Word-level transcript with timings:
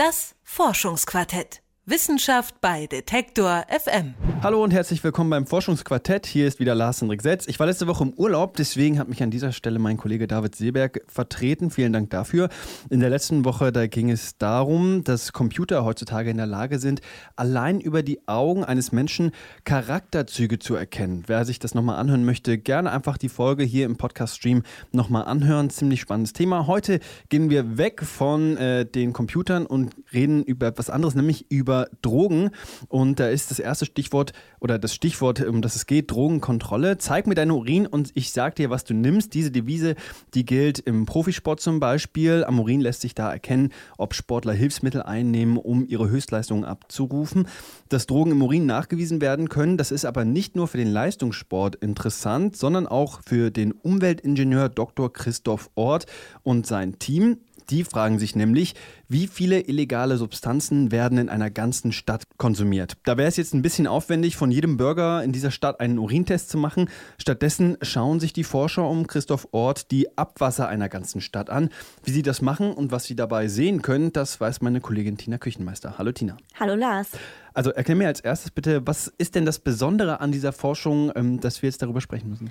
Das 0.00 0.34
Forschungsquartett. 0.44 1.60
Wissenschaft 1.86 2.60
bei 2.60 2.86
Detektor 2.86 3.64
FM. 3.68 4.14
Hallo 4.42 4.62
und 4.62 4.70
herzlich 4.70 5.02
willkommen 5.02 5.30
beim 5.30 5.46
Forschungsquartett. 5.46 6.26
Hier 6.26 6.46
ist 6.46 6.60
wieder 6.60 6.74
Lars 6.74 7.00
Hendrik 7.00 7.22
Setz. 7.22 7.48
Ich 7.48 7.58
war 7.58 7.66
letzte 7.66 7.86
Woche 7.86 8.04
im 8.04 8.12
Urlaub, 8.12 8.56
deswegen 8.56 8.98
hat 8.98 9.08
mich 9.08 9.22
an 9.22 9.30
dieser 9.30 9.52
Stelle 9.52 9.78
mein 9.78 9.96
Kollege 9.96 10.26
David 10.26 10.54
Seeberg 10.54 11.00
vertreten. 11.08 11.70
Vielen 11.70 11.94
Dank 11.94 12.10
dafür. 12.10 12.50
In 12.90 13.00
der 13.00 13.08
letzten 13.08 13.46
Woche, 13.46 13.72
da 13.72 13.86
ging 13.86 14.10
es 14.10 14.36
darum, 14.36 15.04
dass 15.04 15.32
Computer 15.32 15.84
heutzutage 15.84 16.30
in 16.30 16.36
der 16.36 16.46
Lage 16.46 16.78
sind, 16.78 17.00
allein 17.34 17.80
über 17.80 18.02
die 18.02 18.28
Augen 18.28 18.62
eines 18.62 18.92
Menschen 18.92 19.32
Charakterzüge 19.64 20.58
zu 20.58 20.74
erkennen. 20.74 21.24
Wer 21.26 21.46
sich 21.46 21.58
das 21.58 21.74
nochmal 21.74 21.98
anhören 21.98 22.26
möchte, 22.26 22.58
gerne 22.58 22.92
einfach 22.92 23.16
die 23.16 23.30
Folge 23.30 23.64
hier 23.64 23.86
im 23.86 23.96
Podcast-Stream 23.96 24.64
nochmal 24.92 25.24
anhören. 25.24 25.70
Ziemlich 25.70 26.02
spannendes 26.02 26.34
Thema. 26.34 26.66
Heute 26.66 27.00
gehen 27.30 27.48
wir 27.48 27.78
weg 27.78 28.02
von 28.02 28.58
äh, 28.58 28.84
den 28.84 29.12
Computern 29.12 29.64
und 29.64 29.94
reden 30.12 30.44
über 30.44 30.66
etwas 30.66 30.90
anderes, 30.90 31.14
nämlich 31.14 31.50
über 31.50 31.79
Drogen. 32.02 32.50
Und 32.88 33.20
da 33.20 33.28
ist 33.28 33.50
das 33.50 33.58
erste 33.58 33.86
Stichwort 33.86 34.32
oder 34.60 34.78
das 34.78 34.94
Stichwort, 34.94 35.40
um 35.40 35.62
das 35.62 35.76
es 35.76 35.86
geht, 35.86 36.10
Drogenkontrolle. 36.10 36.98
Zeig 36.98 37.26
mir 37.26 37.34
deinen 37.34 37.50
Urin 37.50 37.86
und 37.86 38.10
ich 38.14 38.32
sag 38.32 38.56
dir, 38.56 38.70
was 38.70 38.84
du 38.84 38.94
nimmst. 38.94 39.34
Diese 39.34 39.50
Devise, 39.50 39.94
die 40.34 40.44
gilt 40.44 40.78
im 40.78 41.06
Profisport 41.06 41.60
zum 41.60 41.80
Beispiel. 41.80 42.44
Am 42.44 42.58
Urin 42.60 42.80
lässt 42.80 43.00
sich 43.00 43.14
da 43.14 43.30
erkennen, 43.30 43.72
ob 43.98 44.14
Sportler 44.14 44.52
Hilfsmittel 44.52 45.02
einnehmen, 45.02 45.56
um 45.56 45.86
ihre 45.86 46.08
Höchstleistungen 46.08 46.64
abzurufen. 46.64 47.48
Dass 47.88 48.06
Drogen 48.06 48.32
im 48.32 48.42
Urin 48.42 48.66
nachgewiesen 48.66 49.20
werden 49.20 49.48
können, 49.48 49.76
das 49.76 49.90
ist 49.90 50.04
aber 50.04 50.24
nicht 50.24 50.56
nur 50.56 50.68
für 50.68 50.78
den 50.78 50.88
Leistungssport 50.88 51.76
interessant, 51.76 52.56
sondern 52.56 52.86
auch 52.86 53.20
für 53.26 53.50
den 53.50 53.72
Umweltingenieur 53.72 54.68
Dr. 54.68 55.12
Christoph 55.12 55.70
Ort 55.74 56.06
und 56.42 56.66
sein 56.66 56.98
Team. 56.98 57.38
Die 57.70 57.84
fragen 57.84 58.18
sich 58.18 58.34
nämlich, 58.34 58.74
wie 59.08 59.28
viele 59.28 59.60
illegale 59.60 60.16
Substanzen 60.16 60.90
werden 60.90 61.18
in 61.18 61.28
einer 61.28 61.50
ganzen 61.50 61.92
Stadt 61.92 62.24
konsumiert. 62.36 62.94
Da 63.04 63.16
wäre 63.16 63.28
es 63.28 63.36
jetzt 63.36 63.54
ein 63.54 63.62
bisschen 63.62 63.86
aufwendig, 63.86 64.36
von 64.36 64.50
jedem 64.50 64.76
Bürger 64.76 65.22
in 65.22 65.32
dieser 65.32 65.52
Stadt 65.52 65.78
einen 65.78 65.98
Urintest 65.98 66.50
zu 66.50 66.58
machen. 66.58 66.88
Stattdessen 67.18 67.76
schauen 67.82 68.18
sich 68.18 68.32
die 68.32 68.44
Forscher 68.44 68.88
um 68.88 69.06
Christoph 69.06 69.48
Ort 69.52 69.90
die 69.92 70.16
Abwasser 70.18 70.68
einer 70.68 70.88
ganzen 70.88 71.20
Stadt 71.20 71.48
an. 71.48 71.70
Wie 72.02 72.10
sie 72.10 72.22
das 72.22 72.42
machen 72.42 72.72
und 72.72 72.90
was 72.90 73.04
sie 73.04 73.14
dabei 73.14 73.46
sehen 73.46 73.82
können, 73.82 74.12
das 74.12 74.40
weiß 74.40 74.62
meine 74.62 74.80
Kollegin 74.80 75.16
Tina 75.16 75.38
Küchenmeister. 75.38 75.96
Hallo 75.96 76.10
Tina. 76.10 76.36
Hallo 76.58 76.74
Lars. 76.74 77.10
Also 77.54 77.70
erklär 77.70 77.96
mir 77.96 78.08
als 78.08 78.20
erstes 78.20 78.50
bitte, 78.50 78.86
was 78.86 79.12
ist 79.18 79.34
denn 79.34 79.44
das 79.44 79.60
Besondere 79.60 80.20
an 80.20 80.32
dieser 80.32 80.52
Forschung, 80.52 81.12
ähm, 81.14 81.40
dass 81.40 81.62
wir 81.62 81.68
jetzt 81.68 81.82
darüber 81.82 82.00
sprechen 82.00 82.30
müssen? 82.30 82.50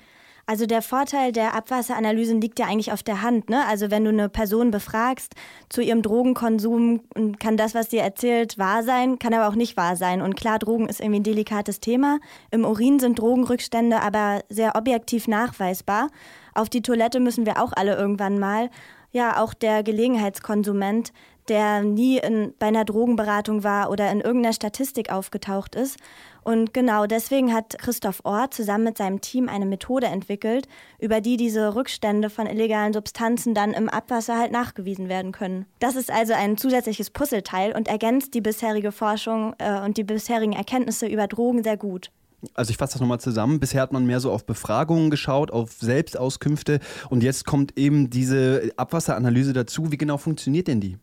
Also 0.49 0.65
der 0.65 0.81
Vorteil 0.81 1.31
der 1.31 1.53
Abwasseranalysen 1.53 2.41
liegt 2.41 2.57
ja 2.57 2.65
eigentlich 2.65 2.91
auf 2.91 3.03
der 3.03 3.21
Hand. 3.21 3.51
Ne? 3.51 3.67
Also 3.67 3.91
wenn 3.91 4.03
du 4.03 4.09
eine 4.09 4.29
Person 4.29 4.71
befragst 4.71 5.35
zu 5.69 5.79
ihrem 5.79 6.01
Drogenkonsum, 6.01 7.01
kann 7.37 7.55
das, 7.55 7.75
was 7.75 7.91
sie 7.91 7.99
erzählt, 7.99 8.57
wahr 8.57 8.81
sein, 8.81 9.19
kann 9.19 9.35
aber 9.35 9.47
auch 9.47 9.55
nicht 9.55 9.77
wahr 9.77 9.95
sein. 9.95 10.23
Und 10.23 10.35
klar, 10.35 10.57
Drogen 10.57 10.89
ist 10.89 11.01
irgendwie 11.01 11.19
ein 11.19 11.23
delikates 11.23 11.81
Thema. 11.81 12.17
Im 12.49 12.65
Urin 12.65 12.99
sind 12.99 13.19
Drogenrückstände 13.19 14.01
aber 14.01 14.41
sehr 14.49 14.75
objektiv 14.75 15.27
nachweisbar. 15.27 16.07
Auf 16.55 16.67
die 16.67 16.81
Toilette 16.81 17.19
müssen 17.19 17.45
wir 17.45 17.61
auch 17.61 17.73
alle 17.75 17.95
irgendwann 17.95 18.39
mal. 18.39 18.71
Ja, 19.11 19.43
auch 19.43 19.53
der 19.53 19.83
Gelegenheitskonsument, 19.83 21.13
der 21.49 21.81
nie 21.81 22.17
in, 22.19 22.53
bei 22.59 22.67
einer 22.67 22.85
Drogenberatung 22.85 23.63
war 23.63 23.89
oder 23.89 24.11
in 24.11 24.21
irgendeiner 24.21 24.53
Statistik 24.53 25.11
aufgetaucht 25.11 25.75
ist. 25.75 25.97
Und 26.43 26.73
genau 26.73 27.05
deswegen 27.05 27.53
hat 27.53 27.77
Christoph 27.77 28.21
Ort 28.23 28.53
zusammen 28.53 28.85
mit 28.85 28.97
seinem 28.97 29.21
Team 29.21 29.49
eine 29.49 29.65
Methode 29.65 30.07
entwickelt, 30.07 30.67
über 30.99 31.21
die 31.21 31.37
diese 31.37 31.75
Rückstände 31.75 32.29
von 32.29 32.47
illegalen 32.47 32.93
Substanzen 32.93 33.53
dann 33.53 33.73
im 33.73 33.89
Abwasser 33.89 34.37
halt 34.37 34.51
nachgewiesen 34.51 35.09
werden 35.09 35.31
können. 35.31 35.65
Das 35.79 35.95
ist 35.95 36.11
also 36.11 36.33
ein 36.33 36.57
zusätzliches 36.57 37.09
Puzzleteil 37.09 37.75
und 37.75 37.87
ergänzt 37.87 38.33
die 38.33 38.41
bisherige 38.41 38.91
Forschung 38.91 39.53
äh, 39.57 39.81
und 39.81 39.97
die 39.97 40.03
bisherigen 40.03 40.53
Erkenntnisse 40.53 41.07
über 41.07 41.27
Drogen 41.27 41.63
sehr 41.63 41.77
gut. 41.77 42.09
Also 42.53 42.71
ich 42.71 42.77
fasse 42.77 42.93
das 42.93 43.01
nochmal 43.01 43.19
zusammen. 43.19 43.59
Bisher 43.59 43.81
hat 43.81 43.91
man 43.91 44.05
mehr 44.05 44.19
so 44.19 44.31
auf 44.31 44.45
Befragungen 44.45 45.09
geschaut, 45.09 45.51
auf 45.51 45.73
Selbstauskünfte 45.73 46.79
und 47.09 47.21
jetzt 47.21 47.45
kommt 47.45 47.77
eben 47.77 48.09
diese 48.09 48.71
Abwasseranalyse 48.77 49.53
dazu. 49.53 49.91
Wie 49.91 49.97
genau 49.97 50.17
funktioniert 50.17 50.67
denn 50.67 50.79
die? 50.79 50.97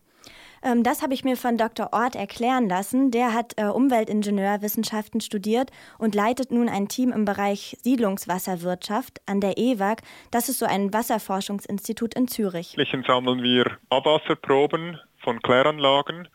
Ähm, 0.67 0.83
das 0.83 1.03
habe 1.03 1.15
ich 1.15 1.25
mir 1.25 1.37
von 1.37 1.57
Dr. 1.57 1.93
Ort 1.93 2.17
erklären 2.17 2.69
lassen. 2.69 3.13
Der 3.13 3.33
hat 3.33 3.53
äh, 3.57 3.67
Umweltingenieurwissenschaften 3.67 5.21
studiert 5.21 5.71
und 5.99 6.15
leitet 6.15 6.51
nun 6.51 6.69
ein 6.69 6.89
Team 6.89 7.13
im 7.13 7.25
Bereich 7.25 7.77
Siedlungswasserwirtschaft 7.83 9.21
an 9.27 9.41
der 9.41 9.59
EWAG. 9.59 10.03
Das 10.33 10.49
ist 10.49 10.59
so 10.59 10.67
ein 10.67 10.93
Wasserforschungsinstitut 10.93 12.15
in 12.15 12.27
Zürich. 12.27 12.77
Sammeln 13.07 13.43
wir 13.43 13.79
Abwasserproben 13.91 14.99
von 15.19 15.41
Kläranlagen. 15.41 16.29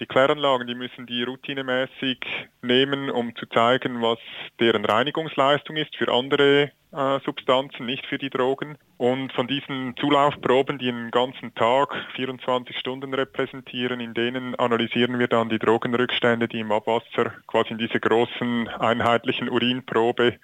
Die 0.00 0.06
Kläranlagen, 0.06 0.66
die 0.66 0.74
müssen 0.74 1.06
die 1.06 1.22
routinemäßig 1.22 2.18
nehmen, 2.62 3.10
um 3.10 3.34
zu 3.36 3.46
zeigen, 3.46 4.02
was 4.02 4.18
deren 4.60 4.84
Reinigungsleistung 4.84 5.76
ist 5.76 5.96
für 5.96 6.12
andere 6.12 6.70
äh, 6.92 7.20
Substanzen, 7.24 7.86
nicht 7.86 8.06
für 8.06 8.18
die 8.18 8.30
Drogen. 8.30 8.76
Und 8.98 9.32
von 9.32 9.46
diesen 9.46 9.94
Zulaufproben, 9.96 10.78
die 10.78 10.88
einen 10.88 11.12
ganzen 11.12 11.54
Tag, 11.54 11.94
24 12.16 12.76
Stunden 12.76 13.14
repräsentieren, 13.14 14.00
in 14.00 14.12
denen 14.12 14.56
analysieren 14.56 15.20
wir 15.20 15.28
dann 15.28 15.48
die 15.48 15.60
Drogenrückstände, 15.60 16.48
die 16.48 16.58
im 16.58 16.72
Abwasser 16.72 17.32
quasi 17.46 17.70
in 17.70 17.78
dieser 17.78 18.00
großen 18.00 18.66
einheitlichen 18.66 19.48
Urinprobe 19.48 20.34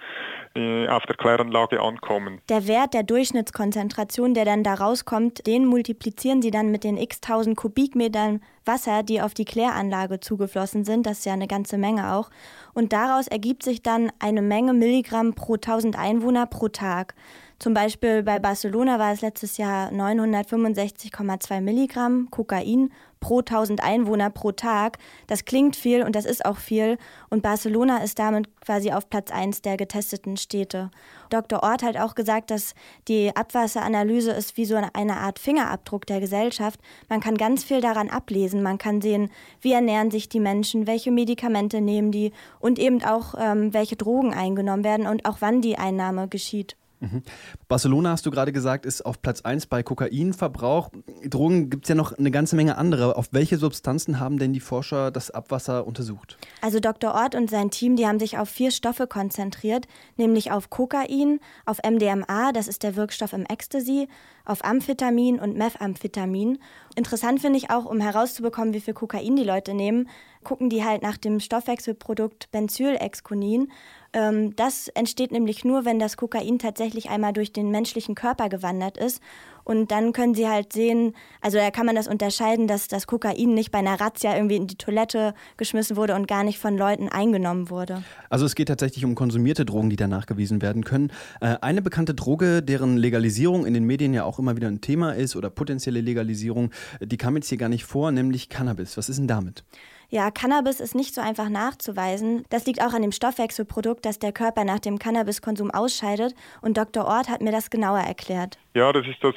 äh, 0.55 0.87
auf 0.87 1.05
der 1.07 1.17
Kläranlage 1.17 1.81
ankommen. 1.81 2.41
Der 2.49 2.69
Wert 2.69 2.95
der 2.95 3.03
Durchschnittskonzentration, 3.03 4.35
der 4.35 4.45
dann 4.45 4.63
da 4.63 4.75
rauskommt, 4.75 5.49
den 5.49 5.67
multiplizieren 5.67 6.41
Sie 6.41 6.53
dann 6.53 6.71
mit 6.71 6.85
den 6.85 6.97
x 6.97 7.21
tausend 7.21 7.57
Kubikmetern 7.57 8.41
Wasser, 8.65 9.03
die 9.03 9.21
auf 9.21 9.35
die 9.35 9.45
Kläranlage 9.45 10.21
zugeflossen 10.21 10.85
sind. 10.85 11.07
Das 11.07 11.19
ist 11.19 11.25
ja 11.25 11.33
eine 11.33 11.49
ganze 11.49 11.77
Menge 11.77 12.13
auch. 12.13 12.31
Und 12.73 12.93
daraus 12.93 13.27
ergibt 13.27 13.65
sich 13.65 13.83
dann 13.83 14.13
eine 14.21 14.43
Menge 14.43 14.73
Milligramm 14.75 15.35
pro 15.35 15.55
1000 15.55 15.99
Einwohner 15.99 16.47
pro 16.47 16.69
Tag. 16.69 17.15
Zum 17.59 17.73
Beispiel 17.73 18.23
bei 18.23 18.39
Barcelona 18.41 18.99
war 18.99 19.13
es 19.13 19.21
letztes 19.21 19.57
Jahr 19.57 19.91
965,2 19.91 21.61
Milligramm 21.61 22.29
Kokain 22.31 22.91
pro 23.21 23.39
1000 23.39 23.83
Einwohner 23.83 24.29
pro 24.29 24.53
Tag. 24.53 24.99
Das 25.29 25.47
klingt 25.47 25.77
viel 25.77 26.03
und 26.03 26.15
das 26.15 26.27
ist 26.27 26.45
auch 26.45 26.59
viel. 26.59 26.99
Und 27.31 27.43
Barcelona 27.43 27.99
ist 28.05 28.19
damit 28.19 28.49
quasi 28.61 28.93
auf 28.93 29.09
Platz 29.09 29.31
1 29.31 29.63
der 29.63 29.79
getesteten 29.79 30.37
Städte. 30.37 30.91
Dr. 31.31 31.63
Ort 31.63 31.83
hat 31.83 31.97
auch 31.97 32.15
gesagt, 32.15 32.51
dass 32.51 32.75
die 33.09 33.35
Abwasseranalyse 33.35 34.33
ist 34.33 34.59
wie 34.59 34.67
so 34.67 34.77
eine 34.93 35.17
Art 35.17 35.39
Fingerabdruck 35.39 36.07
der 36.07 36.21
Gesellschaft. 36.21 36.81
Man 37.09 37.21
kann 37.21 37.39
ganz 37.39 37.65
viel 37.65 37.81
daran 37.81 38.11
ablesen. 38.11 38.63
Man 38.63 38.77
kann 38.77 39.01
sehen, 39.01 39.31
wie 39.63 39.73
ernähren 39.73 40.11
sich 40.11 40.29
die 40.29 40.41
Menschen, 40.41 40.87
welche 40.87 41.11
Medikamente 41.11 41.81
nehmen 41.81 42.13
die 42.13 42.33
und 42.59 42.79
eben 42.79 43.03
auch, 43.05 43.35
ähm, 43.39 43.73
welche 43.73 43.97
Drogen 43.97 44.35
eingenommen 44.35 44.85
werden 44.85 45.07
und 45.07 45.25
auch 45.25 45.39
wann 45.41 45.63
die 45.63 45.79
Einnahme 45.79 46.29
geschieht. 46.29 46.77
Mhm. 47.05 47.23
Barcelona, 47.69 48.11
hast 48.11 48.27
du 48.27 48.31
gerade 48.31 48.53
gesagt, 48.53 48.87
ist 48.87 49.05
auf 49.05 49.21
Platz 49.21 49.43
1 49.43 49.67
bei 49.67 49.83
Kokainverbrauch. 49.83 50.91
Drogen 51.29 51.71
gibt 51.71 51.85
es 51.85 51.89
ja 51.89 51.95
noch 51.95 52.13
eine 52.13 52.31
ganze 52.31 52.57
Menge 52.57 52.77
andere. 52.77 53.17
Auf 53.17 53.29
welche 53.33 53.59
Substanzen 53.59 54.21
haben 54.21 54.39
denn 54.39 54.53
die 54.53 54.61
Forscher 54.61 55.11
das 55.11 55.31
Abwasser 55.31 55.87
untersucht? 55.87 56.39
Also 56.61 56.81
Dr. 56.81 57.15
Ort 57.15 57.35
und 57.35 57.51
sein 57.51 57.71
Team, 57.71 57.97
die 57.97 58.07
haben 58.07 58.19
sich 58.19 58.39
auf 58.39 58.49
vier 58.49 58.71
Stoffe 58.71 59.07
konzentriert, 59.07 59.87
nämlich 60.17 60.51
auf 60.51 60.71
Kokain, 60.71 61.41
auf 61.67 61.79
MDMA, 61.79 62.53
das 62.53 62.69
ist 62.69 62.83
der 62.83 62.97
Wirkstoff 62.97 63.33
im 63.33 63.45
Ecstasy, 63.47 64.09
auf 64.45 64.65
Amphetamin 64.65 65.39
und 65.39 65.57
Methamphetamin. 65.57 66.59
Interessant 66.97 67.41
finde 67.41 67.59
ich 67.59 67.71
auch, 67.71 67.87
um 67.87 68.01
herauszubekommen, 68.01 68.75
wie 68.75 68.81
viel 68.81 68.95
Kokain 68.95 69.37
die 69.37 69.45
Leute 69.45 69.75
nehmen, 69.75 70.09
gucken 70.43 70.69
die 70.69 70.85
halt 70.85 71.03
nach 71.03 71.17
dem 71.17 71.41
Stoffwechselprodukt 71.41 72.51
Benzylexconin. 72.53 73.73
Ähm, 74.13 74.55
das 74.57 74.89
entsteht 74.89 75.33
nämlich 75.33 75.65
nur, 75.65 75.85
wenn 75.85 75.99
das 75.99 76.17
Kokain 76.17 76.59
tatsächlich 76.59 77.11
einmal 77.11 77.33
durch 77.33 77.53
den 77.53 77.71
menschlichen 77.71 78.15
Körper 78.15 78.49
gewandert 78.49 78.99
ist. 78.99 79.23
Und 79.65 79.91
dann 79.91 80.13
können 80.13 80.35
sie 80.35 80.49
halt 80.49 80.73
sehen, 80.73 81.15
also 81.41 81.59
da 81.59 81.71
kann 81.71 81.87
man 81.87 81.95
das 81.95 82.07
unterscheiden, 82.07 82.69
dass 82.69 82.89
das 82.89 83.07
Kokain 83.07 83.55
nicht 83.55 83.71
bei 83.71 83.79
einer 83.79 83.99
Razzia 84.01 84.35
irgendwie 84.37 84.57
in 84.57 84.67
die 84.67 84.77
Toilette 84.77 85.35
geschmissen 85.57 85.97
wurde 85.97 86.15
und 86.15 86.29
gar 86.29 86.45
nicht 86.45 86.59
von 86.59 86.77
Leuten 86.77 87.09
eingenommen 87.09 87.71
wurde. 87.71 88.03
Also 88.29 88.47
es 88.47 88.55
geht 88.55 88.69
tatsächlich 88.69 89.05
um 89.05 89.15
konsumierte 89.15 89.65
Drogen, 89.65 89.91
die 89.91 89.97
da 89.97 90.07
nachgewiesen 90.07 90.63
werden 90.63 90.85
können. 90.85 91.11
Äh, 91.41 91.57
eine 91.61 91.83
bekannte 91.83 92.15
Droge, 92.15 92.63
deren 92.63 92.97
Legalisierung 92.97 93.67
in 93.67 93.75
den 93.75 93.85
Medien 93.85 94.15
ja 94.15 94.25
auch 94.25 94.39
immer 94.39 94.57
wieder 94.57 94.69
ein 94.69 94.81
Thema 94.81 95.13
ist 95.13 95.37
oder 95.37 95.51
potenzielle 95.51 96.01
Legalisierung, 96.01 96.71
die 97.01 97.17
kam 97.17 97.37
jetzt 97.37 97.49
hier 97.49 97.59
gar 97.59 97.69
nicht 97.69 97.85
vor, 97.85 98.13
nämlich 98.13 98.49
Cannabis. 98.49 98.97
Was 98.97 99.09
ist 99.09 99.19
denn 99.19 99.29
damit? 99.29 99.65
Ja, 100.11 100.31
Cannabis 100.31 100.81
ist 100.81 100.95
nicht 100.95 101.15
so 101.15 101.21
einfach 101.21 101.49
nachzuweisen. 101.49 102.45
Das 102.51 102.67
liegt 102.67 102.81
auch 102.81 102.93
an 102.93 103.03
dem 103.03 103.13
Stoffwechselprodukt, 103.13 104.05
das 104.05 104.19
der 104.19 104.33
Körper 104.33 104.65
nach 104.65 104.79
dem 104.79 104.99
Cannabiskonsum 104.99 105.71
ausscheidet. 105.71 106.35
Und 106.61 106.77
Dr. 106.77 107.05
Ort 107.07 107.29
hat 107.29 107.41
mir 107.41 107.53
das 107.53 107.71
genauer 107.71 108.01
erklärt. 108.01 108.59
Ja, 108.75 108.93
das 108.93 109.07
ist 109.07 109.23
das 109.23 109.35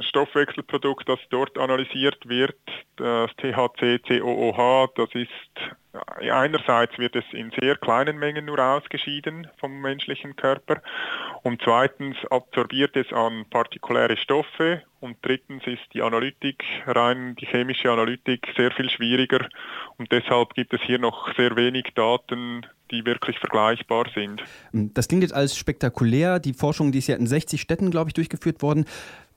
Stoffwechselprodukt, 0.00 1.08
das 1.08 1.18
dort 1.30 1.58
analysiert 1.58 2.28
wird. 2.28 2.56
Das 2.96 3.30
THC-COOH, 3.36 4.88
das 4.96 5.08
ist 5.14 5.30
einerseits 6.30 6.98
wird 6.98 7.16
es 7.16 7.24
in 7.32 7.50
sehr 7.60 7.76
kleinen 7.76 8.18
Mengen 8.18 8.46
nur 8.46 8.58
ausgeschieden 8.58 9.48
vom 9.58 9.80
menschlichen 9.80 10.36
Körper 10.36 10.82
und 11.42 11.60
zweitens 11.62 12.16
absorbiert 12.30 12.96
es 12.96 13.12
an 13.12 13.46
partikuläre 13.50 14.16
Stoffe 14.16 14.82
und 15.00 15.16
drittens 15.22 15.66
ist 15.66 15.82
die 15.94 16.02
Analytik, 16.02 16.62
rein 16.86 17.36
die 17.36 17.46
chemische 17.46 17.90
Analytik, 17.90 18.46
sehr 18.56 18.70
viel 18.72 18.90
schwieriger 18.90 19.48
und 19.96 20.10
deshalb 20.12 20.54
gibt 20.54 20.72
es 20.74 20.80
hier 20.82 20.98
noch 20.98 21.34
sehr 21.36 21.56
wenig 21.56 21.92
Daten, 21.94 22.66
die 22.90 23.04
wirklich 23.04 23.38
vergleichbar 23.38 24.06
sind. 24.14 24.42
Das 24.72 25.08
klingt 25.08 25.22
jetzt 25.22 25.34
alles 25.34 25.56
spektakulär. 25.56 26.38
Die 26.38 26.54
Forschung, 26.54 26.92
die 26.92 26.98
ist 26.98 27.06
ja 27.06 27.16
in 27.16 27.26
60 27.26 27.60
Städten, 27.60 27.90
glaube 27.90 28.10
ich, 28.10 28.14
durchgeführt 28.14 28.62
worden. 28.62 28.86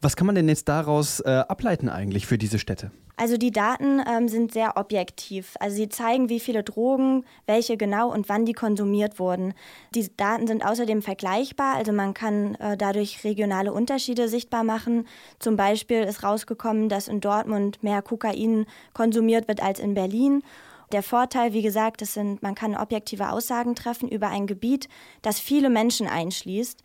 Was 0.01 0.15
kann 0.15 0.25
man 0.25 0.33
denn 0.33 0.49
jetzt 0.49 0.67
daraus 0.67 1.19
äh, 1.19 1.29
ableiten 1.29 1.87
eigentlich 1.87 2.25
für 2.25 2.39
diese 2.39 2.57
Städte? 2.57 2.91
Also 3.17 3.37
die 3.37 3.51
Daten 3.51 4.01
ähm, 4.11 4.27
sind 4.27 4.51
sehr 4.51 4.77
objektiv. 4.77 5.53
Also 5.59 5.75
sie 5.75 5.89
zeigen, 5.89 6.27
wie 6.27 6.39
viele 6.39 6.63
Drogen, 6.63 7.23
welche 7.45 7.77
genau 7.77 8.11
und 8.11 8.27
wann 8.27 8.45
die 8.45 8.53
konsumiert 8.53 9.19
wurden. 9.19 9.53
Die 9.93 10.09
Daten 10.17 10.47
sind 10.47 10.65
außerdem 10.65 11.03
vergleichbar, 11.03 11.75
also 11.75 11.91
man 11.91 12.15
kann 12.15 12.55
äh, 12.55 12.77
dadurch 12.77 13.23
regionale 13.23 13.73
Unterschiede 13.73 14.27
sichtbar 14.27 14.63
machen. 14.63 15.05
Zum 15.37 15.55
Beispiel 15.55 15.99
ist 15.99 16.23
rausgekommen, 16.23 16.89
dass 16.89 17.07
in 17.07 17.21
Dortmund 17.21 17.83
mehr 17.83 18.01
Kokain 18.01 18.65
konsumiert 18.93 19.47
wird 19.47 19.61
als 19.61 19.79
in 19.79 19.93
Berlin. 19.93 20.41
Der 20.91 21.03
Vorteil, 21.03 21.53
wie 21.53 21.61
gesagt, 21.61 22.01
es 22.01 22.15
sind, 22.15 22.41
man 22.41 22.55
kann 22.55 22.75
objektive 22.75 23.29
Aussagen 23.29 23.75
treffen 23.75 24.09
über 24.09 24.29
ein 24.29 24.47
Gebiet, 24.47 24.89
das 25.21 25.39
viele 25.39 25.69
Menschen 25.69 26.07
einschließt. 26.07 26.81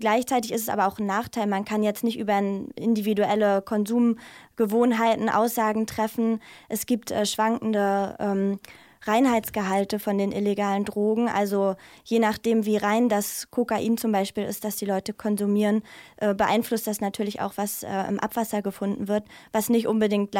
Gleichzeitig 0.00 0.52
ist 0.52 0.62
es 0.62 0.68
aber 0.68 0.86
auch 0.86 0.98
ein 0.98 1.06
Nachteil. 1.06 1.46
Man 1.46 1.64
kann 1.64 1.82
jetzt 1.82 2.02
nicht 2.02 2.18
über 2.18 2.38
individuelle 2.38 3.62
Konsumgewohnheiten 3.62 5.28
Aussagen 5.28 5.86
treffen. 5.86 6.40
Es 6.68 6.86
gibt 6.86 7.10
äh, 7.10 7.26
schwankende 7.26 8.16
ähm, 8.18 8.58
Reinheitsgehalte 9.02 9.98
von 9.98 10.18
den 10.18 10.32
illegalen 10.32 10.84
Drogen. 10.84 11.28
Also 11.28 11.76
je 12.04 12.18
nachdem, 12.18 12.66
wie 12.66 12.76
rein 12.76 13.08
das 13.08 13.50
Kokain 13.50 13.96
zum 13.96 14.12
Beispiel 14.12 14.44
ist, 14.44 14.64
das 14.64 14.76
die 14.76 14.84
Leute 14.84 15.12
konsumieren, 15.12 15.82
äh, 16.16 16.34
beeinflusst 16.34 16.86
das 16.86 17.00
natürlich 17.00 17.40
auch, 17.40 17.52
was 17.56 17.82
äh, 17.82 18.08
im 18.08 18.18
Abwasser 18.18 18.62
gefunden 18.62 19.08
wird, 19.08 19.24
was 19.52 19.68
nicht 19.68 19.86
unbedingt 19.86 20.32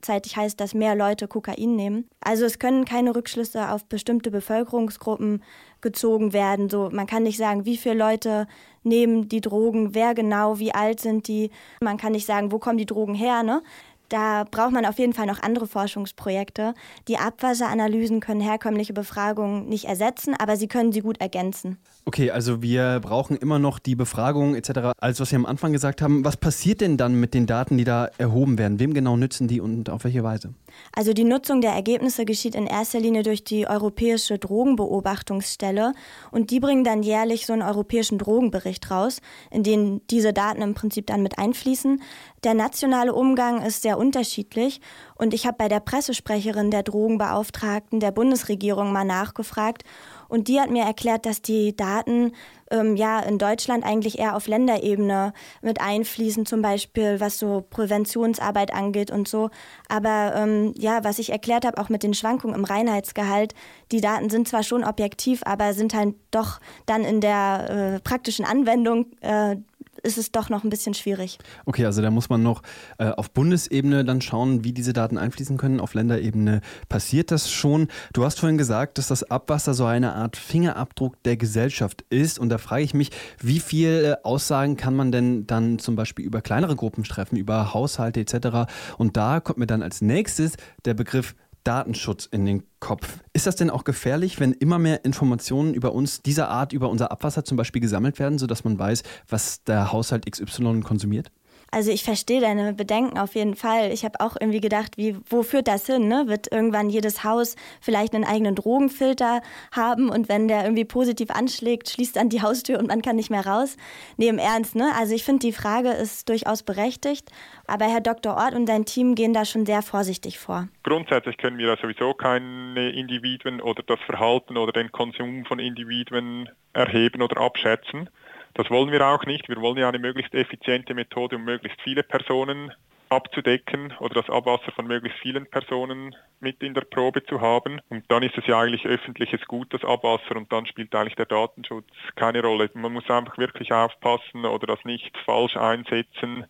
gleichzeitig 0.00 0.36
heißt, 0.36 0.60
dass 0.60 0.74
mehr 0.74 0.94
Leute 0.94 1.28
Kokain 1.28 1.76
nehmen. 1.76 2.08
Also 2.20 2.44
es 2.44 2.58
können 2.58 2.84
keine 2.84 3.14
Rückschlüsse 3.14 3.70
auf 3.70 3.84
bestimmte 3.84 4.30
Bevölkerungsgruppen 4.30 5.42
gezogen 5.80 6.32
werden. 6.32 6.68
So, 6.68 6.90
man 6.90 7.06
kann 7.06 7.22
nicht 7.22 7.38
sagen, 7.38 7.64
wie 7.64 7.76
viele 7.76 7.96
Leute 7.96 8.46
nehmen 8.82 9.28
die 9.28 9.40
Drogen, 9.40 9.94
wer 9.94 10.14
genau, 10.14 10.58
wie 10.58 10.72
alt 10.72 11.00
sind 11.00 11.28
die. 11.28 11.50
Man 11.82 11.98
kann 11.98 12.12
nicht 12.12 12.26
sagen, 12.26 12.50
wo 12.50 12.58
kommen 12.58 12.78
die 12.78 12.86
Drogen 12.86 13.14
her. 13.14 13.42
Ne? 13.42 13.62
Da 14.10 14.44
braucht 14.50 14.72
man 14.72 14.84
auf 14.86 14.98
jeden 14.98 15.12
Fall 15.12 15.26
noch 15.26 15.40
andere 15.40 15.68
Forschungsprojekte. 15.68 16.74
Die 17.06 17.16
Abwasseranalysen 17.16 18.18
können 18.18 18.40
herkömmliche 18.40 18.92
Befragungen 18.92 19.68
nicht 19.68 19.84
ersetzen, 19.84 20.34
aber 20.36 20.56
sie 20.56 20.66
können 20.66 20.90
sie 20.90 21.00
gut 21.00 21.20
ergänzen. 21.20 21.78
Okay, 22.06 22.32
also 22.32 22.60
wir 22.60 22.98
brauchen 23.00 23.36
immer 23.36 23.60
noch 23.60 23.78
die 23.78 23.94
Befragungen 23.94 24.56
etc. 24.56 24.98
Als 24.98 25.20
was 25.20 25.28
Sie 25.28 25.36
am 25.36 25.46
Anfang 25.46 25.72
gesagt 25.72 26.02
haben, 26.02 26.24
was 26.24 26.36
passiert 26.36 26.80
denn 26.80 26.96
dann 26.96 27.20
mit 27.20 27.34
den 27.34 27.46
Daten, 27.46 27.78
die 27.78 27.84
da 27.84 28.10
erhoben 28.18 28.58
werden? 28.58 28.80
Wem 28.80 28.94
genau 28.94 29.16
nützen 29.16 29.46
die 29.46 29.60
und 29.60 29.90
auf 29.90 30.02
welche 30.02 30.24
Weise? 30.24 30.54
Also 30.92 31.12
die 31.12 31.22
Nutzung 31.22 31.60
der 31.60 31.70
Ergebnisse 31.70 32.24
geschieht 32.24 32.56
in 32.56 32.66
erster 32.66 32.98
Linie 32.98 33.22
durch 33.22 33.44
die 33.44 33.68
Europäische 33.68 34.38
Drogenbeobachtungsstelle 34.38 35.92
und 36.32 36.50
die 36.50 36.58
bringen 36.58 36.82
dann 36.82 37.04
jährlich 37.04 37.46
so 37.46 37.52
einen 37.52 37.62
europäischen 37.62 38.18
Drogenbericht 38.18 38.90
raus, 38.90 39.20
in 39.52 39.62
den 39.62 40.00
diese 40.10 40.32
Daten 40.32 40.62
im 40.62 40.74
Prinzip 40.74 41.06
dann 41.06 41.22
mit 41.22 41.38
einfließen. 41.38 42.02
Der 42.42 42.54
nationale 42.54 43.14
Umgang 43.14 43.62
ist 43.62 43.82
sehr 43.82 43.99
unterschiedlich 44.00 44.80
und 45.14 45.34
ich 45.34 45.46
habe 45.46 45.58
bei 45.58 45.68
der 45.68 45.80
Pressesprecherin 45.80 46.70
der 46.70 46.82
Drogenbeauftragten 46.82 48.00
der 48.00 48.10
Bundesregierung 48.10 48.92
mal 48.92 49.04
nachgefragt 49.04 49.84
und 50.30 50.48
die 50.48 50.60
hat 50.60 50.70
mir 50.70 50.84
erklärt, 50.84 51.26
dass 51.26 51.42
die 51.42 51.76
Daten 51.76 52.32
ähm, 52.70 52.96
ja 52.96 53.18
in 53.20 53.36
Deutschland 53.36 53.84
eigentlich 53.84 54.18
eher 54.18 54.36
auf 54.36 54.46
Länderebene 54.46 55.32
mit 55.60 55.80
einfließen, 55.80 56.46
zum 56.46 56.62
Beispiel 56.62 57.18
was 57.18 57.38
so 57.38 57.66
Präventionsarbeit 57.68 58.72
angeht 58.72 59.10
und 59.10 59.26
so. 59.26 59.50
Aber 59.88 60.32
ähm, 60.36 60.72
ja, 60.76 61.02
was 61.02 61.18
ich 61.18 61.30
erklärt 61.30 61.64
habe, 61.64 61.78
auch 61.78 61.88
mit 61.88 62.04
den 62.04 62.14
Schwankungen 62.14 62.54
im 62.54 62.64
Reinheitsgehalt, 62.64 63.54
die 63.90 64.00
Daten 64.00 64.30
sind 64.30 64.48
zwar 64.48 64.62
schon 64.62 64.84
objektiv, 64.84 65.42
aber 65.44 65.74
sind 65.74 65.94
halt 65.94 66.14
doch 66.30 66.60
dann 66.86 67.04
in 67.04 67.20
der 67.20 67.96
äh, 67.96 68.00
praktischen 68.00 68.44
Anwendung 68.44 69.06
äh, 69.20 69.56
ist 70.02 70.18
es 70.18 70.32
doch 70.32 70.48
noch 70.48 70.64
ein 70.64 70.70
bisschen 70.70 70.94
schwierig. 70.94 71.38
Okay, 71.66 71.86
also 71.86 72.02
da 72.02 72.10
muss 72.10 72.28
man 72.28 72.42
noch 72.42 72.62
äh, 72.98 73.08
auf 73.10 73.30
Bundesebene 73.30 74.04
dann 74.04 74.20
schauen, 74.20 74.64
wie 74.64 74.72
diese 74.72 74.92
Daten 74.92 75.18
einfließen 75.18 75.56
können. 75.56 75.80
Auf 75.80 75.94
Länderebene 75.94 76.60
passiert 76.88 77.30
das 77.30 77.50
schon. 77.50 77.88
Du 78.12 78.24
hast 78.24 78.40
vorhin 78.40 78.58
gesagt, 78.58 78.98
dass 78.98 79.08
das 79.08 79.30
Abwasser 79.30 79.74
so 79.74 79.84
eine 79.84 80.14
Art 80.14 80.36
Fingerabdruck 80.36 81.22
der 81.22 81.36
Gesellschaft 81.36 82.04
ist. 82.10 82.38
Und 82.38 82.48
da 82.48 82.58
frage 82.58 82.82
ich 82.82 82.94
mich, 82.94 83.10
wie 83.40 83.60
viele 83.60 84.24
Aussagen 84.24 84.76
kann 84.76 84.96
man 84.96 85.12
denn 85.12 85.46
dann 85.46 85.78
zum 85.78 85.96
Beispiel 85.96 86.24
über 86.24 86.40
kleinere 86.40 86.76
Gruppen 86.76 87.04
treffen, 87.04 87.36
über 87.36 87.74
Haushalte 87.74 88.20
etc. 88.20 88.70
Und 88.98 89.16
da 89.16 89.40
kommt 89.40 89.58
mir 89.58 89.66
dann 89.66 89.82
als 89.82 90.00
nächstes 90.00 90.54
der 90.84 90.94
Begriff 90.94 91.34
Datenschutz 91.64 92.26
in 92.26 92.44
den 92.44 92.62
Kopf. 92.80 93.18
Ist 93.32 93.46
das 93.46 93.56
denn 93.56 93.70
auch 93.70 93.84
gefährlich, 93.84 94.40
wenn 94.40 94.52
immer 94.52 94.78
mehr 94.78 95.04
Informationen 95.04 95.74
über 95.74 95.92
uns 95.92 96.22
dieser 96.22 96.48
Art, 96.48 96.72
über 96.72 96.88
unser 96.88 97.10
Abwasser 97.12 97.44
zum 97.44 97.56
Beispiel 97.56 97.80
gesammelt 97.80 98.18
werden, 98.18 98.38
sodass 98.38 98.64
man 98.64 98.78
weiß, 98.78 99.02
was 99.28 99.62
der 99.64 99.92
Haushalt 99.92 100.30
XY 100.30 100.80
konsumiert? 100.80 101.30
Also 101.72 101.92
ich 101.92 102.02
verstehe 102.02 102.40
deine 102.40 102.72
Bedenken 102.72 103.18
auf 103.18 103.34
jeden 103.34 103.54
Fall. 103.54 103.92
Ich 103.92 104.04
habe 104.04 104.20
auch 104.20 104.36
irgendwie 104.40 104.60
gedacht, 104.60 104.96
wie, 104.96 105.16
wo 105.28 105.42
führt 105.42 105.68
das 105.68 105.86
hin? 105.86 106.08
Ne? 106.08 106.24
Wird 106.26 106.50
irgendwann 106.50 106.90
jedes 106.90 107.22
Haus 107.22 107.54
vielleicht 107.80 108.14
einen 108.14 108.24
eigenen 108.24 108.56
Drogenfilter 108.56 109.40
haben 109.70 110.08
und 110.08 110.28
wenn 110.28 110.48
der 110.48 110.64
irgendwie 110.64 110.84
positiv 110.84 111.30
anschlägt, 111.30 111.88
schließt 111.88 112.16
dann 112.16 112.28
die 112.28 112.42
Haustür 112.42 112.78
und 112.78 112.88
man 112.88 113.02
kann 113.02 113.16
nicht 113.16 113.30
mehr 113.30 113.46
raus? 113.46 113.76
Nee, 114.16 114.28
im 114.28 114.38
Ernst, 114.38 114.74
ne? 114.74 114.92
Also 114.98 115.14
ich 115.14 115.22
finde, 115.22 115.46
die 115.46 115.52
Frage 115.52 115.90
ist 115.90 116.28
durchaus 116.28 116.62
berechtigt, 116.62 117.30
aber 117.66 117.84
Herr 117.84 118.00
Dr. 118.00 118.36
Ort 118.36 118.54
und 118.54 118.66
sein 118.66 118.84
Team 118.84 119.14
gehen 119.14 119.32
da 119.32 119.44
schon 119.44 119.64
sehr 119.64 119.82
vorsichtig 119.82 120.38
vor. 120.38 120.68
Grundsätzlich 120.82 121.36
können 121.36 121.58
wir 121.58 121.68
da 121.68 121.80
sowieso 121.80 122.14
keine 122.14 122.90
Individuen 122.90 123.60
oder 123.60 123.82
das 123.84 124.00
Verhalten 124.06 124.56
oder 124.56 124.72
den 124.72 124.90
Konsum 124.90 125.44
von 125.44 125.60
Individuen 125.60 126.48
erheben 126.72 127.22
oder 127.22 127.40
abschätzen. 127.40 128.08
Das 128.54 128.70
wollen 128.70 128.90
wir 128.90 129.06
auch 129.06 129.24
nicht. 129.24 129.48
Wir 129.48 129.60
wollen 129.60 129.78
ja 129.78 129.88
eine 129.88 129.98
möglichst 129.98 130.34
effiziente 130.34 130.94
Methode, 130.94 131.36
um 131.36 131.44
möglichst 131.44 131.80
viele 131.82 132.02
Personen 132.02 132.72
abzudecken 133.10 133.92
oder 133.98 134.22
das 134.22 134.30
Abwasser 134.30 134.70
von 134.72 134.86
möglichst 134.86 135.18
vielen 135.18 135.46
Personen 135.46 136.14
mit 136.38 136.62
in 136.62 136.74
der 136.74 136.82
Probe 136.82 137.24
zu 137.24 137.40
haben. 137.40 137.80
Und 137.88 138.04
dann 138.08 138.22
ist 138.22 138.38
es 138.38 138.46
ja 138.46 138.60
eigentlich 138.60 138.86
öffentliches 138.86 139.44
Gut, 139.46 139.74
das 139.74 139.84
Abwasser, 139.84 140.36
und 140.36 140.52
dann 140.52 140.66
spielt 140.66 140.94
eigentlich 140.94 141.16
der 141.16 141.26
Datenschutz 141.26 141.88
keine 142.14 142.42
Rolle. 142.42 142.70
Man 142.74 142.92
muss 142.92 143.10
einfach 143.10 143.36
wirklich 143.36 143.72
aufpassen 143.72 144.44
oder 144.44 144.66
das 144.68 144.84
nicht 144.84 145.16
falsch 145.24 145.56
einsetzen 145.56 146.46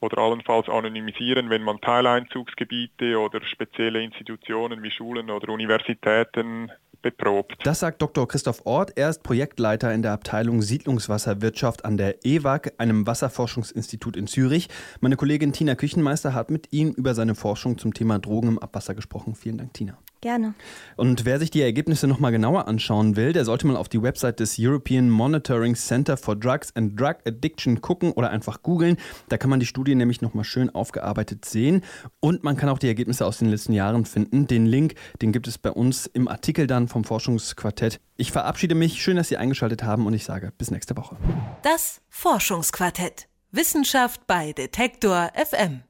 oder 0.00 0.18
allenfalls 0.18 0.68
anonymisieren, 0.68 1.50
wenn 1.50 1.62
man 1.62 1.80
Teileinzugsgebiete 1.80 3.18
oder 3.18 3.40
spezielle 3.44 4.02
Institutionen 4.02 4.82
wie 4.82 4.90
Schulen 4.90 5.30
oder 5.30 5.52
Universitäten 5.52 6.70
beprobt. 7.02 7.56
Das 7.64 7.80
sagt 7.80 8.02
Dr. 8.02 8.28
Christoph 8.28 8.66
Ort. 8.66 8.92
Er 8.96 9.08
ist 9.08 9.22
Projektleiter 9.22 9.92
in 9.92 10.02
der 10.02 10.12
Abteilung 10.12 10.62
Siedlungswasserwirtschaft 10.62 11.84
an 11.84 11.96
der 11.96 12.24
EWAG, 12.24 12.72
einem 12.78 13.06
Wasserforschungsinstitut 13.06 14.16
in 14.16 14.26
Zürich. 14.26 14.68
Meine 15.00 15.16
Kollegin 15.16 15.52
Tina 15.52 15.74
Küchenmeister 15.74 16.34
hat 16.34 16.50
mit 16.50 16.72
ihm 16.72 16.90
über 16.90 17.14
seine 17.14 17.34
Forschung 17.34 17.78
zum 17.78 17.94
Thema 17.94 18.18
Drogen 18.18 18.48
im 18.48 18.58
Abwasser 18.58 18.94
gesprochen. 18.94 19.34
Vielen 19.34 19.58
Dank, 19.58 19.74
Tina. 19.74 19.96
Gerne. 20.22 20.52
Und 20.96 21.24
wer 21.24 21.38
sich 21.38 21.50
die 21.50 21.62
Ergebnisse 21.62 22.06
nochmal 22.06 22.30
genauer 22.30 22.68
anschauen 22.68 23.16
will, 23.16 23.32
der 23.32 23.46
sollte 23.46 23.66
mal 23.66 23.76
auf 23.76 23.88
die 23.88 24.02
Website 24.02 24.38
des 24.38 24.56
European 24.58 25.08
Monitoring 25.08 25.74
Center 25.74 26.18
for 26.18 26.36
Drugs 26.36 26.76
and 26.76 26.98
Drug 27.00 27.16
Addiction 27.24 27.80
gucken 27.80 28.12
oder 28.12 28.28
einfach 28.28 28.62
googeln. 28.62 28.98
Da 29.30 29.38
kann 29.38 29.48
man 29.48 29.60
die 29.60 29.66
Studie 29.66 29.94
nämlich 29.94 30.20
nochmal 30.20 30.44
schön 30.44 30.68
aufgearbeitet 30.68 31.46
sehen. 31.46 31.82
Und 32.20 32.44
man 32.44 32.58
kann 32.58 32.68
auch 32.68 32.78
die 32.78 32.88
Ergebnisse 32.88 33.24
aus 33.24 33.38
den 33.38 33.48
letzten 33.48 33.72
Jahren 33.72 34.04
finden. 34.04 34.46
Den 34.46 34.66
Link, 34.66 34.94
den 35.22 35.32
gibt 35.32 35.48
es 35.48 35.56
bei 35.56 35.70
uns 35.70 36.04
im 36.06 36.28
Artikel 36.28 36.66
dann 36.66 36.88
vom 36.88 37.04
Forschungsquartett. 37.04 37.98
Ich 38.18 38.30
verabschiede 38.30 38.74
mich. 38.74 39.00
Schön, 39.00 39.16
dass 39.16 39.28
Sie 39.28 39.38
eingeschaltet 39.38 39.84
haben 39.84 40.06
und 40.06 40.12
ich 40.12 40.24
sage 40.24 40.52
bis 40.58 40.70
nächste 40.70 40.98
Woche. 40.98 41.16
Das 41.62 42.02
Forschungsquartett. 42.10 43.26
Wissenschaft 43.52 44.26
bei 44.26 44.52
Detektor 44.52 45.30
FM. 45.34 45.82